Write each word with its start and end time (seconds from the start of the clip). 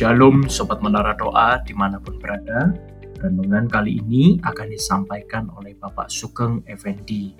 Shalom 0.00 0.48
Sobat 0.48 0.80
Menara 0.80 1.12
Doa 1.12 1.60
di 1.60 1.76
mana 1.76 2.00
pun 2.00 2.16
berada. 2.16 2.72
Renungan 3.20 3.68
kali 3.68 4.00
ini 4.00 4.40
akan 4.40 4.72
disampaikan 4.72 5.52
oleh 5.52 5.76
Bapak 5.76 6.08
Sugeng 6.08 6.64
Effendi. 6.64 7.36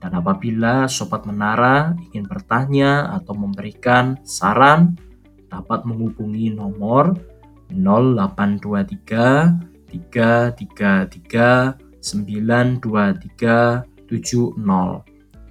Dan 0.00 0.16
apabila 0.16 0.88
Sobat 0.88 1.28
Menara 1.28 1.92
ingin 2.08 2.24
bertanya 2.24 3.12
atau 3.20 3.36
memberikan 3.36 4.16
saran 4.24 4.96
Dapat 5.52 5.84
menghubungi 5.84 6.56
nomor 6.56 7.20
0823 7.68 9.92
333 9.92 12.00
923 12.00 14.08
70 14.08 14.56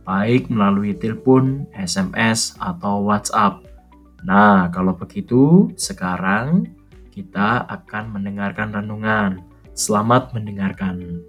baik 0.02 0.50
melalui 0.50 0.97
telepon, 0.97 1.70
SMS, 1.77 2.58
atau 2.58 3.05
WhatsApp 3.05 3.69
Nah, 4.20 4.68
kalau 4.76 5.00
begitu, 5.00 5.72
sekarang 5.80 6.68
kita 7.08 7.64
akan 7.72 8.20
mendengarkan 8.20 8.76
renungan. 8.76 9.40
Selamat 9.72 10.36
mendengarkan. 10.36 11.23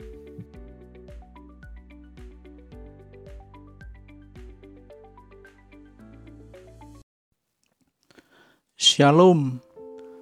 Shalom, 8.75 9.63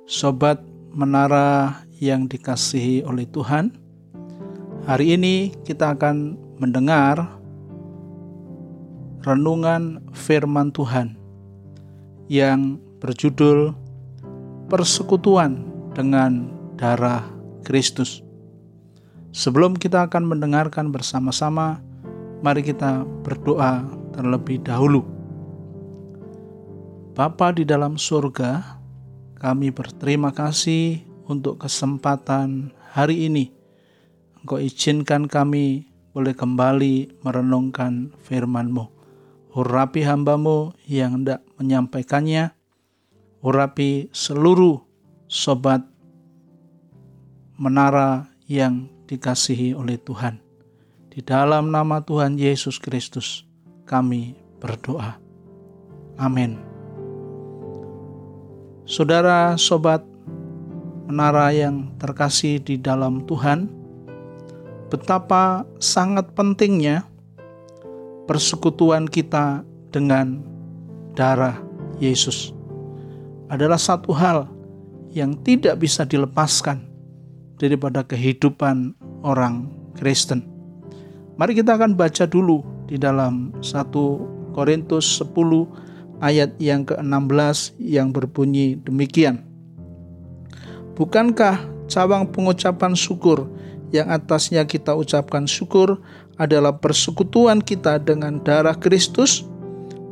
sobat 0.05 0.61
menara 0.93 1.80
yang 1.97 2.29
dikasihi 2.29 3.01
oleh 3.01 3.25
Tuhan. 3.33 3.73
Hari 4.85 5.16
ini 5.16 5.57
kita 5.65 5.97
akan 5.97 6.37
mendengar 6.61 7.41
renungan 9.25 10.05
firman 10.13 10.69
Tuhan 10.69 11.27
yang 12.29 12.76
berjudul 13.01 13.73
Persekutuan 14.68 15.65
dengan 15.96 16.52
Darah 16.76 17.24
Kristus. 17.65 18.20
Sebelum 19.32 19.76
kita 19.76 20.04
akan 20.09 20.29
mendengarkan 20.29 20.93
bersama-sama, 20.93 21.80
mari 22.45 22.60
kita 22.60 23.04
berdoa 23.24 23.88
terlebih 24.12 24.60
dahulu. 24.60 25.04
Bapa 27.16 27.51
di 27.57 27.65
dalam 27.65 27.96
surga, 27.96 28.79
kami 29.40 29.73
berterima 29.73 30.30
kasih 30.30 31.02
untuk 31.26 31.65
kesempatan 31.65 32.76
hari 32.92 33.26
ini. 33.26 33.51
Engkau 34.45 34.60
izinkan 34.60 35.26
kami 35.26 35.88
boleh 36.13 36.37
kembali 36.37 37.24
merenungkan 37.24 38.13
firman-Mu. 38.23 38.98
Urapi 39.57 40.04
hambamu 40.04 40.77
yang 40.85 41.23
hendak 41.23 41.41
menyampaikannya. 41.57 42.52
Urapi 43.41 44.13
seluruh 44.13 44.82
sobat 45.24 45.85
menara 47.57 48.29
yang 48.45 48.88
dikasihi 49.09 49.73
oleh 49.73 49.96
Tuhan. 49.96 50.41
Di 51.09 51.24
dalam 51.24 51.73
nama 51.73 52.04
Tuhan 52.04 52.37
Yesus 52.37 52.76
Kristus 52.76 53.49
kami 53.88 54.37
berdoa. 54.60 55.16
Amin. 56.21 56.60
Saudara 58.85 59.57
sobat 59.57 60.04
menara 61.09 61.52
yang 61.57 61.88
terkasih 61.96 62.60
di 62.60 62.76
dalam 62.76 63.24
Tuhan, 63.24 63.69
betapa 64.93 65.65
sangat 65.81 66.32
pentingnya 66.37 67.04
persekutuan 68.28 69.09
kita 69.09 69.65
dengan 69.88 70.44
darah 71.16 71.56
Yesus 71.97 72.53
adalah 73.48 73.80
satu 73.80 74.12
hal 74.12 74.44
yang 75.08 75.32
tidak 75.41 75.80
bisa 75.80 76.04
dilepaskan 76.04 76.84
daripada 77.56 78.04
kehidupan 78.04 78.92
orang 79.25 79.72
Kristen. 79.97 80.44
Mari 81.41 81.56
kita 81.56 81.80
akan 81.80 81.97
baca 81.97 82.28
dulu 82.28 82.60
di 82.84 83.00
dalam 83.00 83.56
1 83.64 84.53
Korintus 84.53 85.24
10 85.24 86.20
ayat 86.20 86.53
yang 86.60 86.84
ke-16 86.84 87.80
yang 87.80 88.12
berbunyi 88.12 88.76
demikian. 88.84 89.42
Bukankah 90.94 91.62
cabang 91.88 92.28
pengucapan 92.28 92.92
syukur 92.92 93.48
yang 93.94 94.09
atasnya 94.12 94.69
kita 94.69 94.93
ucapkan 94.93 95.49
syukur 95.49 96.00
adalah 96.37 96.76
persekutuan 96.76 97.65
kita 97.65 97.99
dengan 97.99 98.38
darah 98.41 98.76
Kristus? 98.76 99.44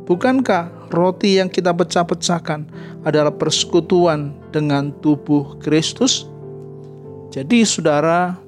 Bukankah 0.07 0.87
roti 0.87 1.35
yang 1.35 1.51
kita 1.51 1.75
pecah-pecahkan 1.75 2.67
adalah 3.03 3.31
persekutuan 3.35 4.35
dengan 4.55 4.95
tubuh 5.03 5.59
Kristus? 5.59 6.27
Jadi, 7.27 7.67
saudara, 7.67 8.39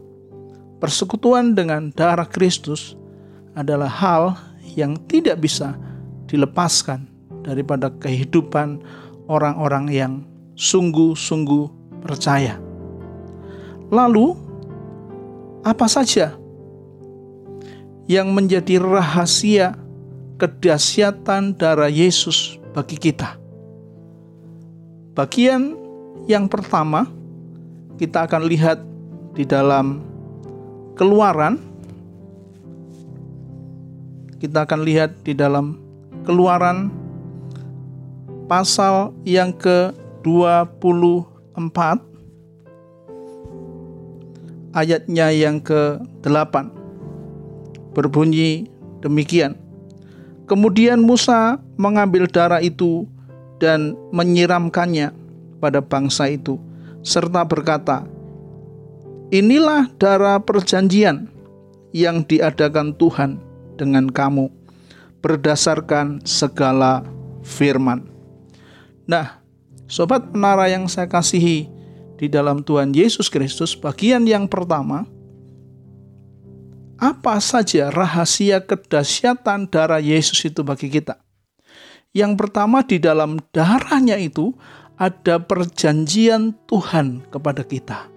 persekutuan 0.79 1.51
dengan 1.51 1.91
darah 1.91 2.27
Kristus 2.27 2.95
adalah 3.59 3.91
hal 3.91 4.23
yang 4.79 4.95
tidak 5.11 5.43
bisa 5.43 5.75
dilepaskan 6.31 7.11
daripada 7.43 7.91
kehidupan 7.91 8.79
orang-orang 9.27 9.85
yang 9.91 10.13
sungguh-sungguh 10.55 11.65
percaya. 12.07 12.55
Lalu, 13.91 14.48
apa 15.63 15.85
saja 15.85 16.35
yang 18.09 18.33
menjadi 18.33 18.81
rahasia 18.81 19.77
kedahsyatan 20.39 21.53
darah 21.53 21.91
Yesus 21.91 22.57
bagi 22.73 22.97
kita. 22.97 23.37
Bagian 25.13 25.75
yang 26.25 26.47
pertama 26.47 27.05
kita 27.99 28.25
akan 28.25 28.47
lihat 28.47 28.79
di 29.35 29.43
dalam 29.43 30.07
Keluaran 30.99 31.55
kita 34.39 34.67
akan 34.67 34.83
lihat 34.87 35.11
di 35.23 35.35
dalam 35.35 35.79
Keluaran 36.23 36.91
pasal 38.47 39.11
yang 39.27 39.51
ke-24 39.55 42.08
ayatnya 44.73 45.33
yang 45.33 45.61
ke-8 45.61 46.53
berbunyi 47.93 48.69
demikian. 49.01 49.57
Kemudian 50.49 51.01
Musa 51.01 51.61
mengambil 51.77 52.25
darah 52.25 52.61
itu 52.61 53.05
dan 53.61 53.93
menyiramkannya 54.09 55.13
pada 55.61 55.83
bangsa 55.83 56.31
itu, 56.31 56.57
serta 57.05 57.45
berkata, 57.45 58.07
"Inilah 59.29 59.91
darah 60.01 60.41
perjanjian 60.41 61.29
yang 61.93 62.25
diadakan 62.25 62.97
Tuhan 62.97 63.37
dengan 63.77 64.09
kamu 64.09 64.49
berdasarkan 65.21 66.25
segala 66.25 67.05
firman." 67.45 68.09
Nah, 69.05 69.43
sobat 69.85 70.33
menara 70.33 70.71
yang 70.71 70.89
saya 70.89 71.05
kasihi 71.05 71.78
di 72.19 72.27
dalam 72.27 72.67
Tuhan 72.67 72.91
Yesus 72.91 73.31
Kristus, 73.31 73.79
bagian 73.79 74.27
yang 74.27 74.51
pertama 74.51 75.07
apa 76.99 77.39
saja 77.39 77.87
rahasia 77.87 78.59
kedahsyatan 78.59 79.71
darah 79.71 80.03
Yesus 80.03 80.43
itu 80.43 80.59
bagi 80.67 80.91
kita? 80.91 81.15
Yang 82.11 82.35
pertama 82.35 82.83
di 82.83 82.99
dalam 82.99 83.39
darahnya 83.55 84.19
itu 84.19 84.51
ada 84.99 85.39
perjanjian 85.39 86.59
Tuhan 86.67 87.23
kepada 87.31 87.63
kita. 87.63 88.11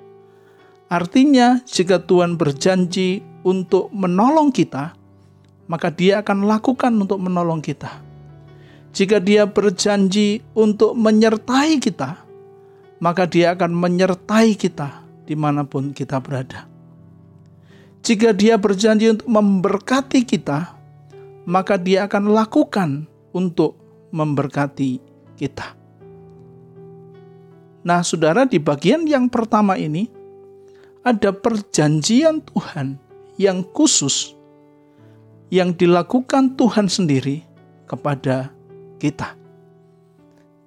Artinya 0.91 1.63
jika 1.63 2.03
Tuhan 2.03 2.34
berjanji 2.34 3.23
untuk 3.47 3.87
menolong 3.95 4.51
kita, 4.51 4.98
maka 5.71 5.95
dia 5.95 6.27
akan 6.27 6.51
lakukan 6.51 6.91
untuk 6.98 7.22
menolong 7.22 7.63
kita. 7.63 8.03
Jika 8.93 9.22
dia 9.22 9.47
berjanji 9.47 10.43
untuk 10.53 10.98
menyertai 10.98 11.78
kita, 11.78 12.22
maka 13.03 13.27
dia 13.27 13.51
akan 13.59 13.75
menyertai 13.75 14.54
kita 14.54 15.03
di 15.27 15.34
mana 15.34 15.66
pun 15.66 15.91
kita 15.91 16.22
berada. 16.22 16.71
Jika 18.03 18.31
dia 18.31 18.54
berjanji 18.54 19.10
untuk 19.10 19.27
memberkati 19.27 20.22
kita, 20.22 20.78
maka 21.47 21.75
dia 21.75 22.07
akan 22.07 22.31
lakukan 22.31 23.10
untuk 23.34 23.75
memberkati 24.15 25.03
kita. 25.34 25.75
Nah, 27.83 28.07
saudara, 28.07 28.47
di 28.47 28.63
bagian 28.63 29.03
yang 29.10 29.27
pertama 29.27 29.75
ini 29.75 30.07
ada 31.03 31.34
perjanjian 31.34 32.39
Tuhan 32.47 32.95
yang 33.34 33.66
khusus 33.75 34.39
yang 35.51 35.75
dilakukan 35.75 36.55
Tuhan 36.55 36.87
sendiri 36.87 37.43
kepada 37.91 38.55
kita. 39.03 39.34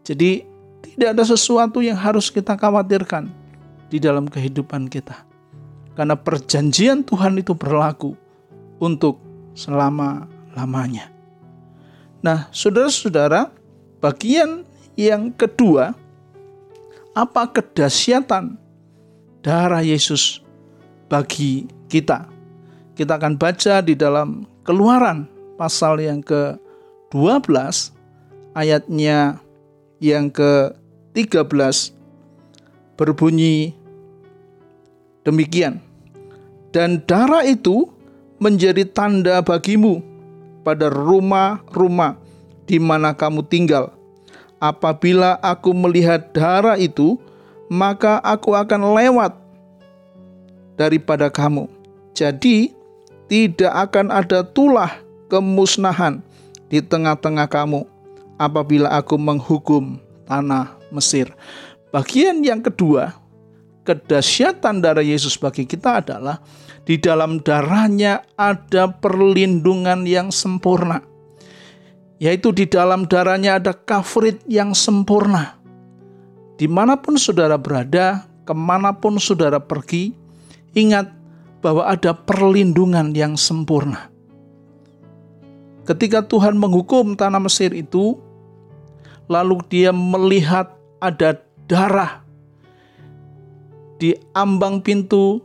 Jadi, 0.04 0.55
tidak 0.94 1.10
ada 1.18 1.24
sesuatu 1.26 1.82
yang 1.82 1.98
harus 1.98 2.30
kita 2.30 2.54
khawatirkan 2.54 3.30
di 3.90 3.98
dalam 3.98 4.30
kehidupan 4.30 4.86
kita 4.88 5.26
karena 5.96 6.14
perjanjian 6.14 7.02
Tuhan 7.08 7.40
itu 7.40 7.56
berlaku 7.56 8.14
untuk 8.84 9.18
selama-lamanya. 9.56 11.08
Nah, 12.20 12.52
saudara-saudara, 12.52 13.50
bagian 14.04 14.68
yang 15.00 15.32
kedua 15.32 15.96
apa 17.16 17.48
kedahsyatan 17.48 18.60
darah 19.40 19.80
Yesus 19.80 20.44
bagi 21.08 21.70
kita. 21.88 22.28
Kita 22.96 23.16
akan 23.16 23.40
baca 23.40 23.80
di 23.84 23.96
dalam 23.96 24.48
Keluaran 24.66 25.30
pasal 25.62 26.02
yang 26.02 26.26
ke-12 26.26 27.54
ayatnya 28.58 29.38
yang 30.00 30.28
ke-13 30.32 31.96
berbunyi 33.00 33.76
demikian. 35.24 35.80
Dan 36.76 37.04
darah 37.08 37.48
itu 37.48 37.88
menjadi 38.38 38.84
tanda 38.84 39.40
bagimu 39.40 40.04
pada 40.68 40.92
rumah-rumah 40.92 42.20
di 42.68 42.82
mana 42.82 43.16
kamu 43.16 43.48
tinggal. 43.48 43.96
Apabila 44.60 45.40
aku 45.40 45.72
melihat 45.72 46.32
darah 46.36 46.76
itu, 46.76 47.16
maka 47.72 48.20
aku 48.20 48.56
akan 48.56 48.96
lewat 48.98 49.32
daripada 50.76 51.32
kamu. 51.32 51.72
Jadi, 52.16 52.76
tidak 53.32 53.74
akan 53.90 54.12
ada 54.12 54.44
tulah 54.46 55.02
kemusnahan 55.32 56.22
di 56.70 56.84
tengah-tengah 56.84 57.50
kamu 57.50 57.95
apabila 58.40 58.92
aku 58.92 59.16
menghukum 59.16 60.00
tanah 60.28 60.76
Mesir. 60.92 61.32
Bagian 61.92 62.44
yang 62.44 62.60
kedua, 62.60 63.16
kedahsyatan 63.88 64.84
darah 64.84 65.06
Yesus 65.06 65.40
bagi 65.40 65.64
kita 65.64 66.04
adalah 66.04 66.42
di 66.84 67.00
dalam 67.00 67.40
darahnya 67.42 68.26
ada 68.36 68.92
perlindungan 68.92 70.04
yang 70.04 70.30
sempurna. 70.30 71.02
Yaitu 72.20 72.56
di 72.56 72.66
dalam 72.68 73.08
darahnya 73.08 73.60
ada 73.60 73.76
kafrit 73.76 74.40
yang 74.48 74.72
sempurna. 74.72 75.60
Di 76.56 76.68
mana 76.72 76.96
pun 76.96 77.20
saudara 77.20 77.60
berada, 77.60 78.24
ke 78.48 78.56
mana 78.56 78.96
pun 78.96 79.20
saudara 79.20 79.60
pergi, 79.60 80.16
ingat 80.72 81.12
bahwa 81.60 81.84
ada 81.84 82.16
perlindungan 82.16 83.12
yang 83.12 83.36
sempurna. 83.36 84.08
Ketika 85.86 86.26
Tuhan 86.26 86.58
menghukum 86.58 87.14
tanah 87.14 87.38
Mesir 87.38 87.70
itu, 87.76 88.18
lalu 89.26 89.62
dia 89.70 89.90
melihat 89.90 90.74
ada 91.02 91.38
darah 91.66 92.26
di 93.98 94.14
ambang 94.36 94.84
pintu 94.84 95.42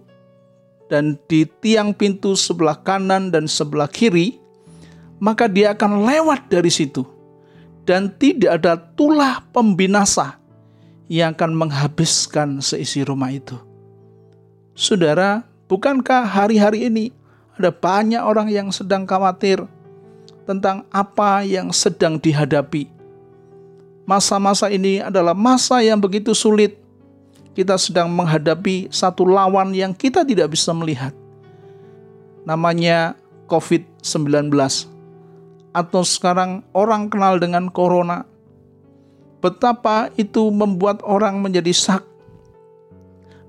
dan 0.90 1.14
di 1.30 1.46
tiang 1.62 1.94
pintu 1.94 2.34
sebelah 2.34 2.74
kanan 2.82 3.30
dan 3.30 3.46
sebelah 3.46 3.86
kiri, 3.86 4.42
maka 5.22 5.46
dia 5.46 5.72
akan 5.72 6.02
lewat 6.02 6.50
dari 6.50 6.68
situ. 6.68 7.06
Dan 7.86 8.12
tidak 8.18 8.60
ada 8.60 8.76
tulah 8.76 9.42
pembinasa 9.50 10.38
yang 11.10 11.34
akan 11.34 11.56
menghabiskan 11.56 12.62
seisi 12.62 13.02
rumah 13.02 13.34
itu. 13.34 13.58
Saudara, 14.78 15.42
bukankah 15.66 16.22
hari-hari 16.22 16.86
ini 16.86 17.10
ada 17.58 17.74
banyak 17.74 18.22
orang 18.22 18.46
yang 18.50 18.68
sedang 18.70 19.06
khawatir 19.06 19.66
tentang 20.46 20.86
apa 20.94 21.42
yang 21.42 21.74
sedang 21.74 22.18
dihadapi? 22.18 22.99
Masa-masa 24.08 24.66
ini 24.72 24.98
adalah 24.98 25.36
masa 25.36 25.80
yang 25.84 26.00
begitu 26.00 26.34
sulit 26.34 26.80
kita 27.54 27.76
sedang 27.76 28.08
menghadapi 28.10 28.88
satu 28.88 29.26
lawan 29.26 29.74
yang 29.74 29.90
kita 29.92 30.22
tidak 30.22 30.54
bisa 30.54 30.70
melihat. 30.72 31.12
Namanya 32.46 33.18
COVID-19 33.50 34.48
atau 35.70 36.02
sekarang 36.02 36.62
orang 36.74 37.10
kenal 37.10 37.38
dengan 37.38 37.70
corona. 37.70 38.26
Betapa 39.40 40.12
itu 40.20 40.52
membuat 40.52 41.00
orang 41.00 41.40
menjadi 41.40 41.72
sak. 41.72 42.04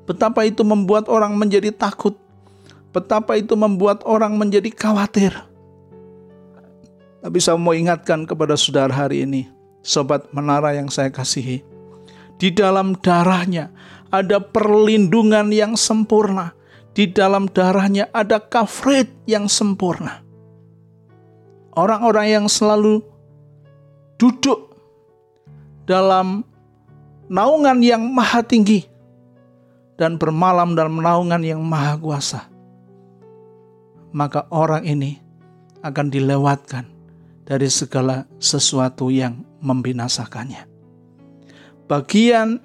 Betapa 0.08 0.48
itu 0.48 0.64
membuat 0.64 1.12
orang 1.12 1.36
menjadi 1.36 1.72
takut. 1.72 2.16
Betapa 2.92 3.36
itu 3.40 3.56
membuat 3.56 4.04
orang 4.08 4.36
menjadi 4.36 4.72
khawatir. 4.72 5.32
Tapi 7.22 7.38
saya 7.38 7.56
mau 7.56 7.76
ingatkan 7.76 8.26
kepada 8.26 8.58
saudara 8.58 8.92
hari 8.92 9.24
ini, 9.30 9.46
sobat 9.82 10.30
menara 10.34 10.78
yang 10.78 10.90
saya 10.90 11.10
kasihi 11.10 11.66
di 12.42 12.50
dalam 12.50 12.98
darahnya 12.98 13.70
ada 14.10 14.42
perlindungan 14.42 15.54
yang 15.54 15.78
sempurna. 15.78 16.58
Di 16.92 17.06
dalam 17.08 17.48
darahnya 17.48 18.10
ada 18.12 18.42
kafret 18.42 19.08
yang 19.30 19.46
sempurna. 19.46 20.26
Orang-orang 21.78 22.28
yang 22.42 22.46
selalu 22.52 23.00
duduk 24.20 24.76
dalam 25.88 26.44
naungan 27.32 27.80
yang 27.80 28.04
maha 28.12 28.44
tinggi 28.44 28.84
dan 29.96 30.20
bermalam 30.20 30.76
dalam 30.76 31.00
naungan 31.00 31.46
yang 31.46 31.62
maha 31.64 31.96
kuasa. 31.96 32.50
Maka 34.12 34.50
orang 34.52 34.84
ini 34.84 35.22
akan 35.86 36.12
dilewatkan 36.12 36.90
dari 37.48 37.72
segala 37.72 38.28
sesuatu 38.36 39.08
yang 39.08 39.51
membinasakannya 39.62 40.68
bagian 41.92 42.64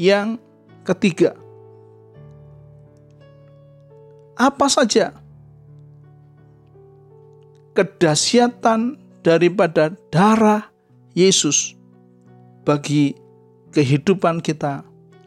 yang 0.00 0.40
ketiga. 0.80 1.36
Apa 4.36 4.68
saja 4.68 5.12
kedahsyatan 7.76 8.96
daripada 9.20 9.92
darah 10.08 10.72
Yesus 11.12 11.76
bagi 12.64 13.12
kehidupan 13.76 14.40
kita 14.40 14.84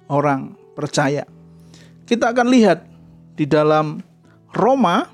orang 0.10 0.58
percaya. 0.74 1.26
Kita 2.10 2.34
akan 2.34 2.50
lihat 2.50 2.86
di 3.38 3.46
dalam 3.46 4.02
Roma 4.58 5.06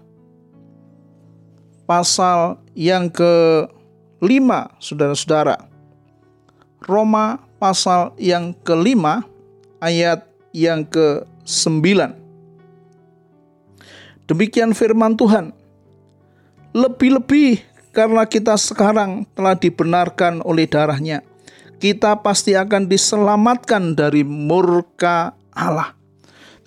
pasal 1.84 2.64
yang 2.72 3.12
kelima, 3.12 4.72
saudara-saudara. 4.80 5.65
Roma 6.86 7.42
pasal 7.58 8.14
yang 8.22 8.54
kelima 8.62 9.26
ayat 9.82 10.26
yang 10.54 10.86
ke 10.86 11.26
sembilan. 11.46 12.14
Demikian 14.26 14.74
firman 14.74 15.14
Tuhan. 15.14 15.54
Lebih-lebih 16.74 17.62
karena 17.94 18.26
kita 18.26 18.58
sekarang 18.58 19.24
telah 19.38 19.56
dibenarkan 19.56 20.42
oleh 20.44 20.68
darahnya, 20.68 21.22
kita 21.78 22.20
pasti 22.26 22.58
akan 22.58 22.90
diselamatkan 22.90 23.94
dari 23.94 24.26
murka 24.26 25.38
Allah. 25.54 25.94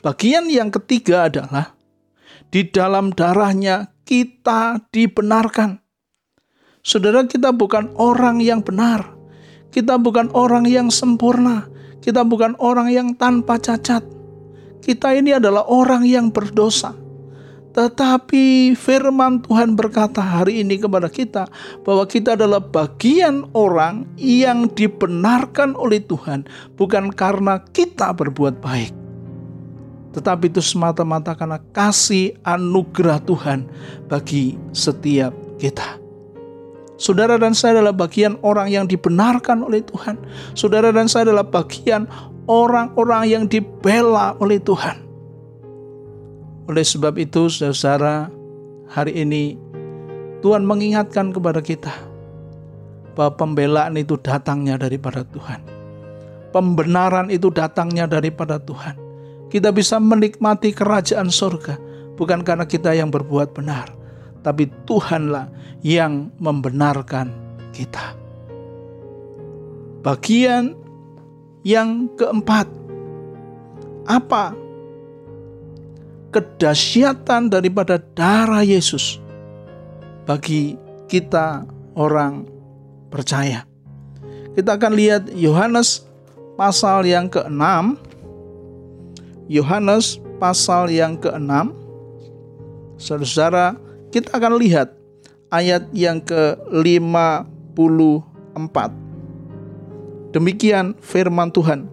Bagian 0.01 0.47
yang 0.47 0.71
ketiga 0.71 1.27
adalah 1.27 1.75
di 2.49 2.65
dalam 2.65 3.11
darahnya 3.13 3.93
kita 4.07 4.89
dibenarkan. 4.95 5.83
Saudara 6.81 7.27
kita 7.27 7.53
bukan 7.53 7.93
orang 7.99 8.41
yang 8.41 8.65
benar, 8.65 9.18
kita 9.69 10.01
bukan 10.01 10.33
orang 10.33 10.65
yang 10.65 10.89
sempurna. 10.89 11.69
Kita 11.99 12.25
bukan 12.25 12.57
orang 12.57 12.89
yang 12.89 13.09
tanpa 13.13 13.61
cacat. 13.61 14.01
Kita 14.81 15.13
ini 15.13 15.37
adalah 15.37 15.69
orang 15.69 16.09
yang 16.09 16.33
berdosa. 16.33 16.97
Tetapi 17.77 18.75
firman 18.75 19.45
Tuhan 19.45 19.77
berkata 19.77 20.25
hari 20.25 20.65
ini 20.65 20.81
kepada 20.81 21.07
kita 21.07 21.47
bahwa 21.85 22.09
kita 22.09 22.35
adalah 22.35 22.59
bagian 22.59 23.47
orang 23.53 24.09
yang 24.17 24.67
dibenarkan 24.73 25.77
oleh 25.77 26.01
Tuhan 26.03 26.49
bukan 26.75 27.13
karena 27.13 27.61
kita 27.71 28.11
berbuat 28.17 28.59
baik. 28.65 28.91
Tetapi 30.17 30.51
itu 30.51 30.65
semata-mata 30.65 31.37
karena 31.37 31.61
kasih 31.71 32.35
anugerah 32.43 33.21
Tuhan 33.23 33.69
bagi 34.09 34.57
setiap 34.75 35.31
kita. 35.61 36.08
Saudara 36.99 37.39
dan 37.39 37.55
saya 37.55 37.79
adalah 37.79 37.95
bagian 37.95 38.35
orang 38.43 38.75
yang 38.75 38.91
dibenarkan 38.91 39.63
oleh 39.63 39.87
Tuhan. 39.87 40.19
Saudara 40.59 40.91
dan 40.91 41.07
saya 41.07 41.31
adalah 41.31 41.47
bagian 41.47 42.11
orang-orang 42.51 43.23
yang 43.31 43.45
dibela 43.47 44.35
oleh 44.43 44.59
Tuhan. 44.59 44.99
Oleh 46.67 46.83
sebab 46.85 47.15
itu, 47.17 47.47
saudara, 47.49 48.27
hari 48.91 49.23
ini 49.23 49.55
Tuhan 50.43 50.67
mengingatkan 50.67 51.31
kepada 51.31 51.63
kita 51.63 51.95
bahwa 53.15 53.35
pembelaan 53.35 53.95
itu 53.95 54.19
datangnya 54.19 54.79
daripada 54.79 55.23
Tuhan. 55.23 55.63
Pembenaran 56.51 57.31
itu 57.31 57.51
datangnya 57.55 58.11
daripada 58.11 58.59
Tuhan. 58.59 58.99
Kita 59.49 59.73
bisa 59.73 59.97
menikmati 60.03 60.75
kerajaan 60.75 61.31
surga 61.31 61.79
bukan 62.19 62.43
karena 62.43 62.67
kita 62.67 62.95
yang 62.95 63.11
berbuat 63.11 63.55
benar, 63.55 63.95
tapi 64.49 64.65
Tuhanlah 64.89 65.53
yang 65.85 66.33
membenarkan 66.41 67.29
kita. 67.77 68.17
Bagian 70.01 70.73
yang 71.69 72.09
keempat, 72.17 72.65
apa 74.09 74.57
kedahsyatan 76.33 77.53
daripada 77.53 78.01
darah 78.01 78.65
Yesus 78.65 79.21
bagi 80.25 80.81
kita 81.13 81.69
orang 81.93 82.49
percaya. 83.13 83.69
Kita 84.57 84.81
akan 84.81 84.93
lihat 84.97 85.23
Yohanes 85.37 86.09
pasal 86.57 87.05
yang 87.05 87.29
ke-6. 87.29 88.01
Yohanes 89.53 90.17
pasal 90.41 90.89
yang 90.89 91.21
ke-6. 91.21 91.73
Saudara, 92.99 93.79
kita 94.19 94.35
akan 94.35 94.59
lihat 94.59 94.99
ayat 95.55 95.87
yang 95.95 96.19
ke-54. 96.27 98.77
Demikian 100.35 100.99
firman 100.99 101.55
Tuhan. 101.55 101.87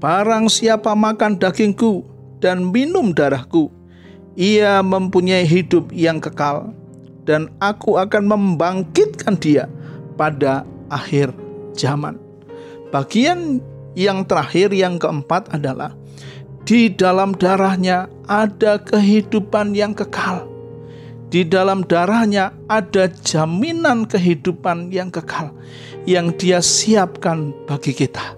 Barang 0.00 0.48
siapa 0.48 0.96
makan 0.96 1.36
dagingku 1.36 2.08
dan 2.40 2.72
minum 2.72 3.12
darahku, 3.12 3.68
ia 4.32 4.80
mempunyai 4.80 5.44
hidup 5.44 5.92
yang 5.92 6.24
kekal, 6.24 6.72
dan 7.28 7.52
aku 7.60 8.00
akan 8.00 8.32
membangkitkan 8.32 9.36
dia 9.36 9.68
pada 10.16 10.64
akhir 10.88 11.36
zaman. 11.76 12.16
Bagian 12.88 13.60
yang 13.92 14.24
terakhir, 14.24 14.72
yang 14.72 14.96
keempat 14.96 15.52
adalah 15.52 15.92
di 16.64 16.88
dalam 16.88 17.36
darahnya 17.36 18.08
ada 18.24 18.80
kehidupan 18.80 19.76
yang 19.76 19.92
kekal. 19.92 20.51
Di 21.32 21.48
dalam 21.48 21.80
darahnya 21.88 22.52
ada 22.68 23.08
jaminan 23.08 24.04
kehidupan 24.04 24.92
yang 24.92 25.08
kekal 25.08 25.56
yang 26.04 26.28
Dia 26.36 26.60
siapkan 26.60 27.56
bagi 27.64 27.96
kita. 27.96 28.36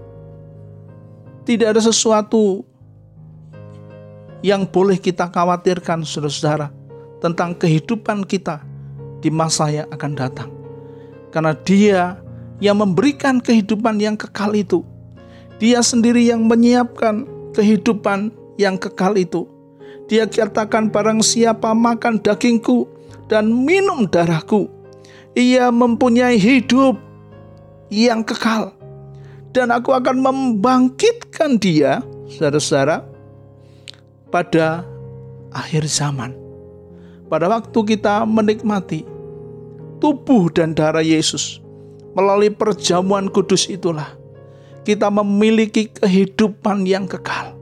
Tidak 1.43 1.75
ada 1.75 1.83
sesuatu 1.83 2.63
yang 4.47 4.63
boleh 4.63 4.95
kita 5.01 5.27
khawatirkan, 5.27 6.07
saudara-saudara, 6.07 6.71
tentang 7.19 7.59
kehidupan 7.59 8.23
kita 8.31 8.63
di 9.19 9.33
masa 9.33 9.75
yang 9.75 9.91
akan 9.91 10.13
datang. 10.15 10.55
Karena 11.35 11.51
Dia 11.67 12.23
yang 12.63 12.79
memberikan 12.79 13.43
kehidupan 13.43 13.99
yang 13.99 14.15
kekal 14.15 14.55
itu, 14.55 14.87
Dia 15.59 15.83
sendiri 15.83 16.31
yang 16.31 16.47
menyiapkan 16.47 17.27
kehidupan 17.59 18.31
yang 18.55 18.79
kekal 18.79 19.19
itu. 19.19 19.51
Dia 20.05 20.29
katakan 20.29 20.93
barang 20.93 21.25
siapa 21.25 21.73
makan 21.73 22.21
dagingku 22.21 22.85
dan 23.27 23.49
minum 23.49 24.05
darahku, 24.05 24.69
ia 25.33 25.73
mempunyai 25.73 26.37
hidup 26.37 27.01
yang 27.89 28.21
kekal 28.21 28.77
dan 29.55 29.71
aku 29.71 29.95
akan 29.95 30.19
membangkitkan 30.21 31.57
dia, 31.57 32.03
saudara-saudara, 32.27 33.07
pada 34.29 34.83
akhir 35.55 35.87
zaman. 35.87 36.35
Pada 37.31 37.47
waktu 37.49 37.97
kita 37.97 38.27
menikmati 38.27 39.07
tubuh 40.03 40.51
dan 40.53 40.77
darah 40.77 41.07
Yesus 41.07 41.63
melalui 42.13 42.53
perjamuan 42.53 43.31
kudus 43.33 43.71
itulah 43.71 44.13
kita 44.85 45.09
memiliki 45.09 45.89
kehidupan 45.89 46.85
yang 46.85 47.09
kekal. 47.09 47.57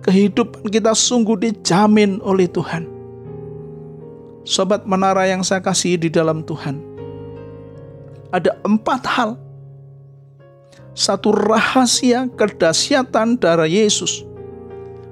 Kehidupan 0.00 0.72
kita 0.72 0.96
sungguh 0.96 1.36
dijamin 1.36 2.24
oleh 2.24 2.48
Tuhan. 2.48 2.88
Sobat 4.48 4.88
menara 4.88 5.28
yang 5.28 5.44
saya 5.44 5.60
kasih 5.60 6.00
di 6.00 6.08
dalam 6.08 6.40
Tuhan. 6.40 6.80
Ada 8.32 8.56
empat 8.64 9.02
hal 9.04 9.30
satu 10.96 11.30
rahasia 11.34 12.26
kedahsyatan 12.32 13.38
darah 13.38 13.68
Yesus 13.68 14.24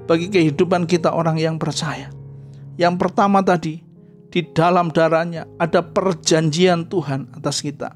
bagi 0.09 0.27
kehidupan 0.27 0.89
kita 0.89 1.13
orang 1.13 1.37
yang 1.37 1.61
percaya. 1.61 2.09
Yang 2.79 2.95
pertama 2.97 3.45
tadi, 3.45 3.83
di 4.29 4.41
dalam 4.53 4.89
darahnya 4.93 5.45
ada 5.57 5.81
perjanjian 5.81 6.89
Tuhan 6.89 7.29
atas 7.37 7.61
kita. 7.61 7.93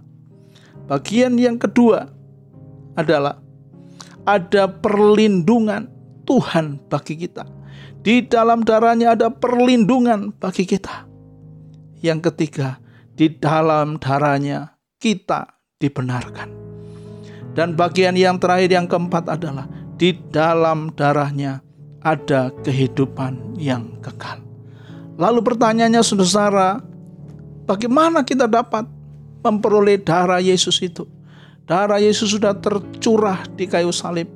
Bagian 0.90 1.40
yang 1.40 1.58
kedua 1.58 2.10
adalah 2.98 3.40
ada 4.28 4.68
perlindungan 4.68 5.88
Tuhan 6.24 6.80
bagi 6.88 7.20
kita. 7.20 7.46
Di 8.04 8.24
dalam 8.28 8.68
darahnya 8.68 9.16
ada 9.16 9.32
perlindungan 9.32 10.36
bagi 10.36 10.68
kita. 10.68 11.08
Yang 12.04 12.32
ketiga, 12.32 12.84
di 13.16 13.32
dalam 13.32 13.96
darahnya 13.96 14.76
kita 15.00 15.48
dibenarkan. 15.80 16.52
Dan 17.54 17.78
bagian 17.78 18.18
yang 18.18 18.42
terakhir 18.42 18.74
yang 18.74 18.88
keempat 18.90 19.30
adalah 19.30 19.70
di 19.96 20.18
dalam 20.34 20.92
darahnya 20.98 21.64
ada 22.04 22.52
kehidupan 22.66 23.56
yang 23.56 24.02
kekal. 24.04 24.44
Lalu 25.16 25.40
pertanyaannya 25.46 26.02
saudara, 26.04 26.82
bagaimana 27.70 28.26
kita 28.26 28.50
dapat 28.50 28.84
memperoleh 29.46 30.02
darah 30.02 30.42
Yesus 30.44 30.82
itu? 30.84 31.08
Darah 31.64 32.02
Yesus 32.02 32.36
sudah 32.36 32.58
tercurah 32.60 33.48
di 33.56 33.70
kayu 33.70 33.94
salib 33.96 34.28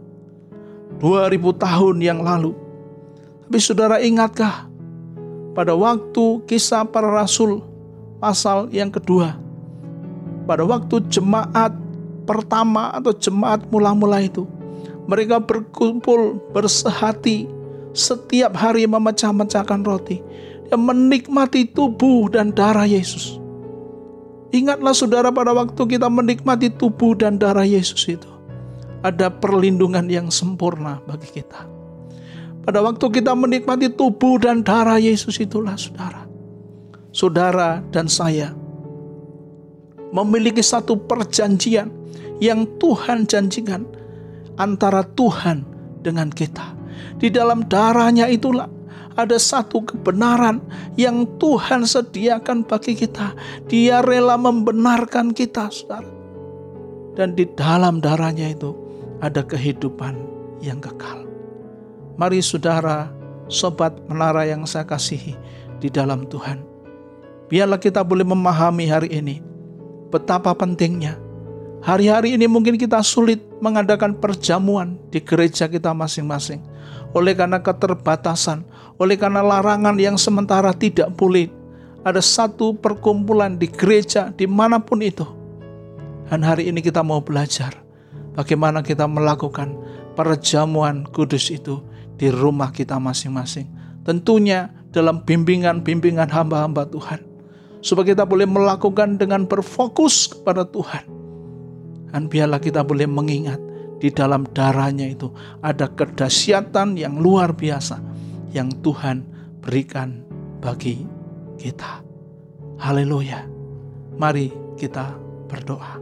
2000 1.00 1.64
tahun 1.64 1.96
yang 2.02 2.20
lalu. 2.22 2.54
Tapi 3.48 3.58
saudara 3.62 4.02
ingatkah 4.04 4.68
pada 5.54 5.74
waktu 5.74 6.44
kisah 6.46 6.86
para 6.86 7.10
rasul 7.10 7.64
pasal 8.20 8.68
yang 8.74 8.92
kedua 8.92 9.48
pada 10.48 10.64
waktu 10.64 11.04
jemaat 11.12 11.76
pertama 12.24 12.96
atau 12.96 13.12
jemaat 13.12 13.68
mula-mula 13.68 14.24
itu. 14.24 14.48
Mereka 15.08 15.44
berkumpul 15.44 16.40
bersehati 16.56 17.48
setiap 17.92 18.56
hari 18.56 18.88
memecah-mecahkan 18.88 19.84
roti 19.84 20.20
dan 20.68 20.84
menikmati 20.84 21.68
tubuh 21.68 22.28
dan 22.32 22.52
darah 22.52 22.88
Yesus. 22.88 23.40
Ingatlah 24.52 24.96
saudara 24.96 25.32
pada 25.32 25.52
waktu 25.52 25.80
kita 25.80 26.08
menikmati 26.08 26.72
tubuh 26.72 27.16
dan 27.16 27.40
darah 27.40 27.68
Yesus 27.68 28.04
itu. 28.08 28.28
Ada 29.06 29.30
perlindungan 29.30 30.10
yang 30.10 30.34
sempurna 30.34 31.02
bagi 31.06 31.30
kita. 31.30 31.78
Pada 32.68 32.84
waktu 32.84 33.08
kita 33.08 33.32
menikmati 33.32 33.88
tubuh 33.94 34.44
dan 34.44 34.60
darah 34.60 35.00
Yesus 35.00 35.40
itulah 35.40 35.80
saudara. 35.80 36.28
Saudara 37.16 37.80
dan 37.96 38.12
saya 38.12 38.52
memiliki 40.12 40.60
satu 40.60 41.00
perjanjian 41.00 41.88
yang 42.44 42.68
Tuhan 42.76 43.24
janjikan 43.24 43.88
antara 44.60 45.04
Tuhan 45.04 45.64
dengan 46.04 46.28
kita. 46.28 46.76
Di 47.18 47.32
dalam 47.32 47.66
darahnya 47.66 48.28
itulah 48.28 48.68
ada 49.18 49.40
satu 49.42 49.82
kebenaran 49.82 50.62
yang 50.94 51.26
Tuhan 51.42 51.88
sediakan 51.88 52.68
bagi 52.68 52.94
kita. 52.94 53.34
Dia 53.66 54.06
rela 54.06 54.38
membenarkan 54.38 55.34
kita, 55.34 55.74
saudara. 55.74 56.12
Dan 57.18 57.34
di 57.34 57.50
dalam 57.58 57.98
darahnya 57.98 58.54
itu 58.54 58.87
ada 59.22 59.42
kehidupan 59.46 60.18
yang 60.62 60.82
kekal. 60.82 61.26
Mari 62.18 62.42
saudara, 62.42 63.10
sobat 63.48 63.94
menara 64.10 64.46
yang 64.46 64.66
saya 64.66 64.86
kasihi 64.86 65.38
di 65.78 65.90
dalam 65.90 66.26
Tuhan. 66.26 66.62
Biarlah 67.48 67.80
kita 67.80 68.04
boleh 68.04 68.28
memahami 68.28 68.90
hari 68.90 69.10
ini 69.14 69.40
betapa 70.12 70.52
pentingnya 70.52 71.28
Hari-hari 71.88 72.34
ini 72.34 72.52
mungkin 72.52 72.76
kita 72.76 73.00
sulit 73.06 73.40
mengadakan 73.62 74.18
perjamuan 74.18 74.98
di 75.14 75.22
gereja 75.22 75.70
kita 75.70 75.94
masing-masing. 75.94 76.60
Oleh 77.16 77.38
karena 77.38 77.62
keterbatasan, 77.62 78.66
oleh 79.00 79.16
karena 79.16 79.40
larangan 79.40 79.96
yang 79.96 80.20
sementara 80.20 80.74
tidak 80.74 81.14
boleh. 81.16 81.48
Ada 82.04 82.20
satu 82.20 82.76
perkumpulan 82.76 83.56
di 83.56 83.72
gereja 83.72 84.36
di 84.36 84.48
mana 84.48 84.84
pun 84.84 85.00
itu. 85.00 85.24
Dan 86.28 86.44
hari 86.44 86.68
ini 86.68 86.84
kita 86.84 87.04
mau 87.04 87.24
belajar 87.24 87.87
bagaimana 88.38 88.86
kita 88.86 89.10
melakukan 89.10 89.74
perjamuan 90.14 91.10
kudus 91.10 91.50
itu 91.50 91.82
di 92.16 92.30
rumah 92.30 92.70
kita 92.70 93.02
masing-masing. 93.02 93.66
Tentunya 94.06 94.70
dalam 94.94 95.26
bimbingan-bimbingan 95.26 96.30
hamba-hamba 96.30 96.86
Tuhan. 96.88 97.26
Supaya 97.82 98.14
kita 98.14 98.26
boleh 98.26 98.50
melakukan 98.50 99.22
dengan 99.22 99.46
berfokus 99.46 100.30
kepada 100.34 100.66
Tuhan 100.66 101.06
dan 102.12 102.26
biarlah 102.26 102.58
kita 102.58 102.82
boleh 102.82 103.06
mengingat 103.06 103.62
di 104.02 104.10
dalam 104.14 104.46
darahnya 104.54 105.10
itu 105.10 105.30
ada 105.62 105.90
kedahsyatan 105.90 106.98
yang 106.98 107.18
luar 107.22 107.54
biasa 107.54 108.02
yang 108.54 108.74
Tuhan 108.82 109.26
berikan 109.62 110.26
bagi 110.62 111.06
kita. 111.62 112.02
Haleluya. 112.82 113.46
Mari 114.18 114.78
kita 114.78 115.14
berdoa. 115.50 116.02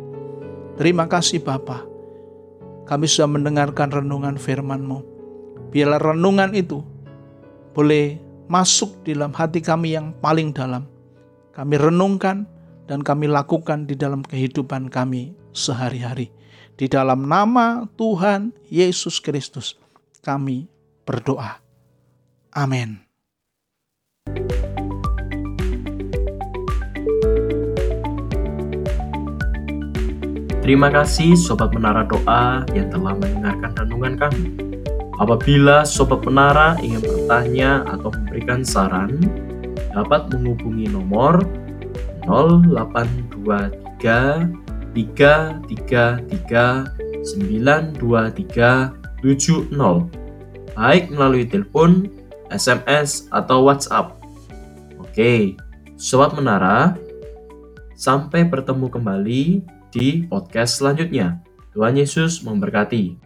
Terima 0.75 1.07
kasih 1.07 1.43
Bapa. 1.43 1.94
Kami 2.85 3.05
sudah 3.09 3.29
mendengarkan 3.29 3.89
renungan 3.89 4.37
firman-Mu. 4.37 4.99
Biarlah 5.73 6.13
renungan 6.13 6.53
itu 6.53 6.85
boleh 7.73 8.21
masuk 8.45 9.01
dalam 9.03 9.33
hati 9.33 9.59
kami 9.59 9.97
yang 9.97 10.13
paling 10.21 10.53
dalam. 10.53 10.85
Kami 11.51 11.75
renungkan 11.75 12.45
dan 12.85 13.01
kami 13.01 13.25
lakukan 13.25 13.89
di 13.89 13.97
dalam 13.97 14.21
kehidupan 14.21 14.93
kami 14.93 15.33
sehari-hari. 15.51 16.29
Di 16.75 16.85
dalam 16.91 17.25
nama 17.25 17.87
Tuhan 17.95 18.51
Yesus 18.67 19.23
Kristus, 19.23 19.79
kami 20.21 20.67
berdoa. 21.07 21.63
Amin. 22.51 23.04
Terima 30.65 30.89
kasih 30.89 31.37
Sobat 31.37 31.77
Menara 31.77 32.09
Doa 32.09 32.65
yang 32.73 32.89
telah 32.89 33.13
mendengarkan 33.13 33.85
renungan 33.85 34.17
kami. 34.17 34.49
Apabila 35.21 35.85
Sobat 35.85 36.25
Menara 36.25 36.73
ingin 36.81 37.05
bertanya 37.05 37.85
atau 37.85 38.09
memberikan 38.09 38.65
saran, 38.65 39.13
dapat 39.93 40.25
menghubungi 40.33 40.89
nomor 40.89 41.45
0823 42.25 44.49
333 44.97 46.33
923 46.33 49.21
70 49.21 49.69
baik 50.73 51.13
melalui 51.13 51.45
telepon, 51.45 52.09
SMS, 52.49 53.29
atau 53.29 53.69
WhatsApp. 53.69 54.17
Oke, 54.97 55.61
Sobat 55.93 56.33
Menara, 56.33 56.97
sampai 57.93 58.49
bertemu 58.49 58.89
kembali 58.89 59.74
di 59.95 60.27
podcast 60.27 60.83
selanjutnya. 60.83 61.39
Tuhan 61.71 61.95
Yesus 61.95 62.43
memberkati. 62.43 63.24